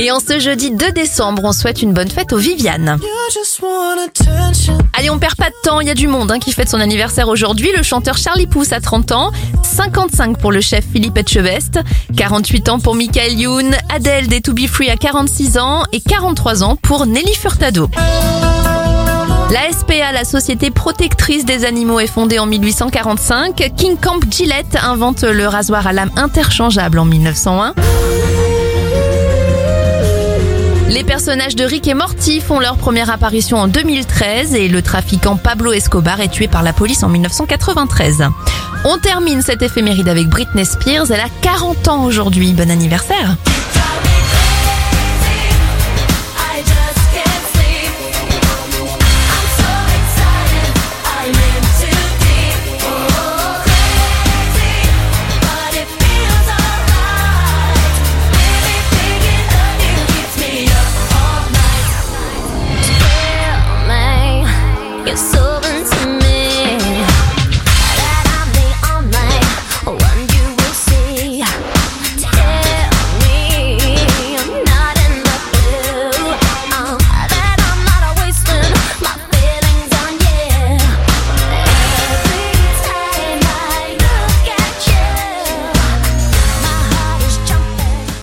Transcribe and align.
Et 0.00 0.12
en 0.12 0.20
ce 0.20 0.38
jeudi 0.38 0.70
2 0.70 0.92
décembre, 0.92 1.42
on 1.44 1.50
souhaite 1.50 1.82
une 1.82 1.92
bonne 1.92 2.08
fête 2.08 2.32
aux 2.32 2.36
Viviane. 2.36 2.98
Allez, 4.96 5.10
on 5.10 5.18
perd 5.18 5.34
pas 5.34 5.50
de 5.50 5.54
temps, 5.64 5.80
il 5.80 5.88
y 5.88 5.90
a 5.90 5.94
du 5.94 6.06
monde 6.06 6.30
hein, 6.30 6.38
qui 6.38 6.52
fête 6.52 6.68
son 6.68 6.78
anniversaire 6.78 7.26
aujourd'hui. 7.26 7.70
Le 7.76 7.82
chanteur 7.82 8.16
Charlie 8.16 8.46
Pousse 8.46 8.70
a 8.70 8.80
30 8.80 9.10
ans, 9.10 9.32
55 9.64 10.38
pour 10.38 10.52
le 10.52 10.60
chef 10.60 10.84
Philippe 10.92 11.18
Etchebest, 11.18 11.80
48 12.16 12.68
ans 12.68 12.78
pour 12.78 12.94
Michael 12.94 13.32
Youn, 13.32 13.74
Adèle 13.92 14.28
des 14.28 14.40
To 14.40 14.52
Be 14.52 14.68
Free 14.68 14.88
à 14.88 14.96
46 14.96 15.58
ans 15.58 15.82
et 15.92 16.00
43 16.00 16.62
ans 16.62 16.76
pour 16.76 17.04
Nelly 17.04 17.34
Furtado. 17.34 17.90
La 19.50 19.72
SPA, 19.72 20.12
la 20.12 20.24
société 20.24 20.70
protectrice 20.70 21.44
des 21.44 21.64
animaux, 21.64 21.98
est 21.98 22.06
fondée 22.06 22.38
en 22.38 22.46
1845. 22.46 23.72
King 23.76 23.96
Camp 23.96 24.20
Gillette 24.30 24.76
invente 24.80 25.22
le 25.24 25.48
rasoir 25.48 25.88
à 25.88 25.92
lame 25.92 26.10
interchangeable 26.16 27.00
en 27.00 27.04
1901. 27.04 27.74
Personnages 31.08 31.56
de 31.56 31.64
Rick 31.64 31.88
et 31.88 31.94
Morty 31.94 32.38
font 32.38 32.60
leur 32.60 32.76
première 32.76 33.08
apparition 33.08 33.56
en 33.56 33.66
2013 33.66 34.54
et 34.54 34.68
le 34.68 34.82
trafiquant 34.82 35.38
Pablo 35.38 35.72
Escobar 35.72 36.20
est 36.20 36.28
tué 36.28 36.48
par 36.48 36.62
la 36.62 36.74
police 36.74 37.02
en 37.02 37.08
1993. 37.08 38.24
On 38.84 38.98
termine 38.98 39.40
cette 39.40 39.62
éphéméride 39.62 40.10
avec 40.10 40.28
Britney 40.28 40.66
Spears, 40.66 41.10
elle 41.10 41.20
a 41.20 41.30
40 41.40 41.88
ans 41.88 42.04
aujourd'hui. 42.04 42.52
Bon 42.52 42.70
anniversaire 42.70 43.36
Eu 65.08 65.16
sou 65.16 65.47